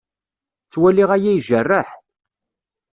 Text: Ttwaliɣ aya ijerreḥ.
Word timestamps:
Ttwaliɣ 0.65 1.09
aya 1.15 1.31
ijerreḥ. 1.33 1.89